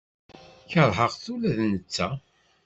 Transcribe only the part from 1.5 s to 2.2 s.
d netta.